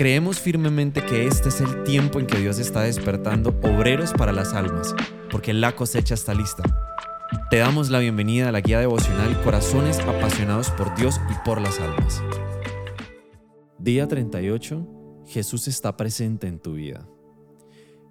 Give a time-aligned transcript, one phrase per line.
[0.00, 4.54] Creemos firmemente que este es el tiempo en que Dios está despertando obreros para las
[4.54, 4.94] almas,
[5.30, 6.62] porque la cosecha está lista.
[7.50, 11.78] Te damos la bienvenida a la guía devocional Corazones apasionados por Dios y por las
[11.80, 12.22] almas.
[13.78, 15.22] Día 38.
[15.26, 17.06] Jesús está presente en tu vida.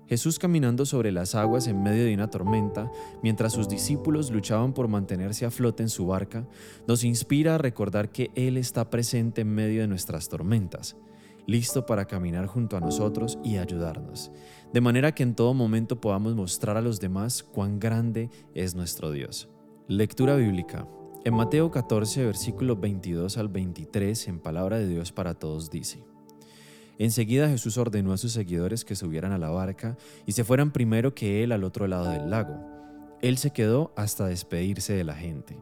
[0.08, 2.92] Jesús caminando sobre las aguas en medio de una tormenta,
[3.24, 6.48] mientras sus discípulos luchaban por mantenerse a flote en su barca,
[6.88, 10.96] nos inspira a recordar que Él está presente en medio de nuestras tormentas
[11.50, 14.32] listo para caminar junto a nosotros y ayudarnos,
[14.72, 19.12] de manera que en todo momento podamos mostrar a los demás cuán grande es nuestro
[19.12, 19.50] Dios.
[19.88, 20.88] Lectura bíblica.
[21.26, 26.04] En Mateo 14, versículo 22 al 23, en palabra de Dios para todos dice,
[27.00, 29.98] Enseguida Jesús ordenó a sus seguidores que subieran a la barca
[30.28, 32.60] y se fueran primero que él al otro lado del lago.
[33.24, 35.58] Él se quedó hasta despedirse de la gente.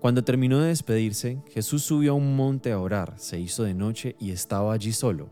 [0.00, 4.14] Cuando terminó de despedirse, Jesús subió a un monte a orar, se hizo de noche
[4.20, 5.30] y estaba allí solo.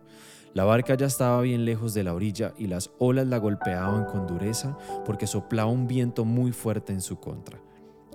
[0.54, 4.26] La barca ya estaba bien lejos de la orilla y las olas la golpeaban con
[4.26, 7.60] dureza porque soplaba un viento muy fuerte en su contra.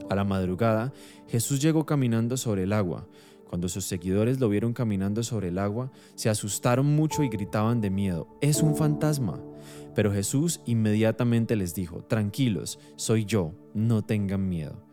[0.10, 0.92] A la madrugada,
[1.28, 3.08] Jesús llegó caminando sobre el agua.
[3.48, 7.90] Cuando sus seguidores lo vieron caminando sobre el agua, se asustaron mucho y gritaban de
[7.90, 9.40] miedo, ¡Es un fantasma!
[9.94, 14.89] Pero Jesús inmediatamente les dijo, Tranquilos, soy yo, no tengan miedo.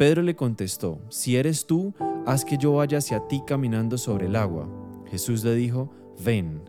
[0.00, 1.92] Pedro le contestó, Si eres tú,
[2.24, 4.66] haz que yo vaya hacia ti caminando sobre el agua.
[5.10, 5.90] Jesús le dijo,
[6.24, 6.62] Ven.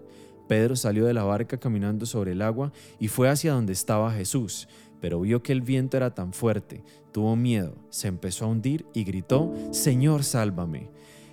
[0.49, 4.67] Pedro salió de la barca caminando sobre el agua y fue hacia donde estaba Jesús,
[4.99, 9.05] pero vio que el viento era tan fuerte, tuvo miedo, se empezó a hundir y
[9.05, 10.89] gritó, Señor, sálvame.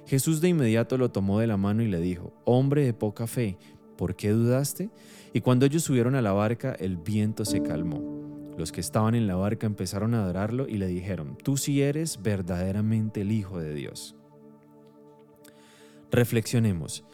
[0.06, 3.58] Jesús de inmediato lo tomó de la mano y le dijo, Hombre de poca fe,
[3.96, 4.88] ¿por qué dudaste?
[5.32, 8.17] Y cuando ellos subieron a la barca, el viento se calmó.
[8.58, 12.20] Los que estaban en la barca empezaron a adorarlo y le dijeron, tú sí eres
[12.20, 14.16] verdaderamente el Hijo de Dios.
[16.10, 17.04] Reflexionemos.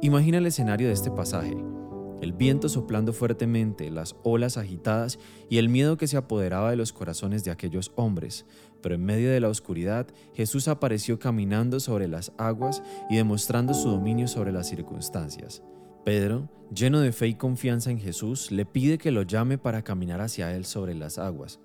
[0.00, 1.56] Imagina el escenario de este pasaje.
[2.20, 5.18] El viento soplando fuertemente, las olas agitadas
[5.50, 8.46] y el miedo que se apoderaba de los corazones de aquellos hombres.
[8.80, 12.80] Pero en medio de la oscuridad, Jesús apareció caminando sobre las aguas
[13.10, 15.64] y demostrando su dominio sobre las circunstancias.
[16.04, 20.20] Pedro, lleno de fe y confianza en Jesús, le pide que lo llame para caminar
[20.20, 21.60] hacia él sobre las aguas.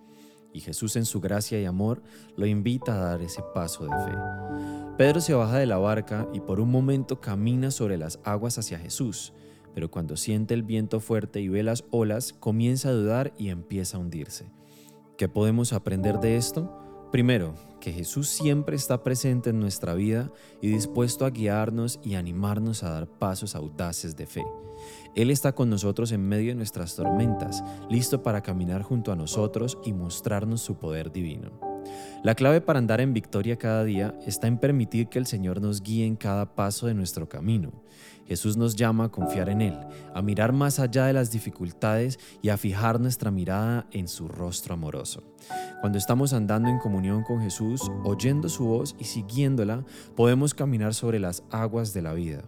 [0.53, 2.03] Y Jesús en su gracia y amor
[2.36, 4.18] lo invita a dar ese paso de fe.
[4.97, 8.78] Pedro se baja de la barca y por un momento camina sobre las aguas hacia
[8.78, 9.34] Jesús,
[9.74, 13.97] pero cuando siente el viento fuerte y ve las olas, comienza a dudar y empieza
[13.97, 14.52] a hundirse.
[15.18, 16.87] ¿Qué podemos aprender de esto?
[17.12, 20.31] Primero, que Jesús siempre está presente en nuestra vida
[20.62, 24.45] y dispuesto a guiarnos y animarnos a dar pasos audaces de fe.
[25.16, 29.78] Él está con nosotros en medio de nuestras tormentas, listo para caminar junto a nosotros
[29.84, 31.66] y mostrarnos su poder divino.
[32.24, 35.81] La clave para andar en victoria cada día está en permitir que el Señor nos
[35.81, 37.72] guíe en cada paso de nuestro camino.
[38.28, 39.78] Jesús nos llama a confiar en Él,
[40.14, 44.74] a mirar más allá de las dificultades y a fijar nuestra mirada en su rostro
[44.74, 45.24] amoroso.
[45.80, 51.20] Cuando estamos andando en comunión con Jesús, oyendo su voz y siguiéndola, podemos caminar sobre
[51.20, 52.44] las aguas de la vida,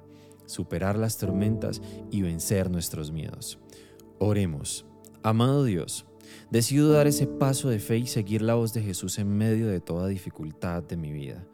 [0.46, 3.60] superar las tormentas y vencer nuestros miedos.
[4.20, 4.86] Oremos.
[5.22, 6.06] Amado Dios,
[6.52, 9.80] decido dar ese paso de fe y seguir la voz de Jesús en medio de
[9.80, 11.46] toda dificultad de mi vida.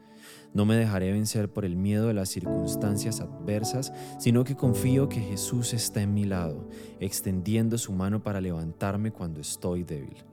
[0.54, 5.20] No me dejaré vencer por el miedo de las circunstancias adversas, sino que confío que
[5.20, 10.24] Jesús está en mi lado, extendiendo su mano para levantarme cuando estoy débil.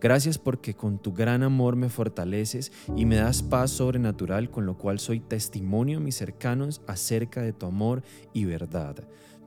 [0.00, 4.78] Gracias porque con tu gran amor me fortaleces y me das paz sobrenatural con lo
[4.78, 8.96] cual soy testimonio a mis cercanos acerca de tu amor y verdad.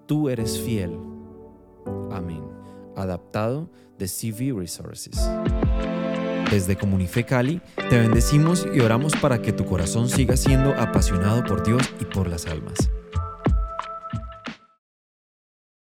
[0.07, 0.97] Tú eres fiel.
[2.11, 2.60] Amén.
[2.95, 5.19] Adaptado de CV Resources.
[6.49, 11.63] Desde Comunife Cali, te bendecimos y oramos para que tu corazón siga siendo apasionado por
[11.65, 12.91] Dios y por las almas.